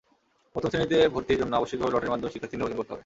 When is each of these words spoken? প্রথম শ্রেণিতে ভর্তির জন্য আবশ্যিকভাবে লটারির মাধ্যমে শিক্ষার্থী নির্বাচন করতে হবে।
প্রথম 0.53 0.69
শ্রেণিতে 0.71 0.97
ভর্তির 1.13 1.39
জন্য 1.41 1.53
আবশ্যিকভাবে 1.59 1.91
লটারির 1.93 2.11
মাধ্যমে 2.13 2.31
শিক্ষার্থী 2.33 2.55
নির্বাচন 2.57 2.77
করতে 2.79 2.91
হবে। 2.93 2.99